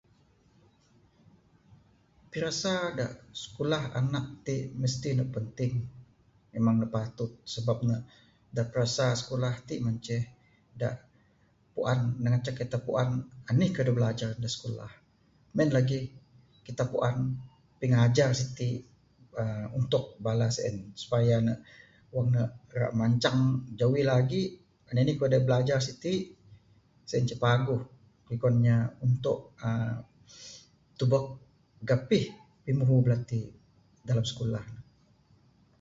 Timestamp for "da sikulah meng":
14.43-15.69